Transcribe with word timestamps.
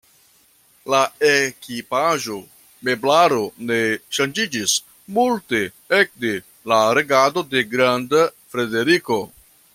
La 0.91 1.01
ekipaĵo, 1.31 2.37
meblaro 2.89 3.43
ne 3.71 3.77
ŝanĝiĝis 4.19 4.73
multe 5.19 5.63
ekde 6.01 6.33
la 6.73 6.81
regado 7.01 7.45
de 7.53 7.65
Granda 7.77 8.25
Frederiko. 8.55 9.21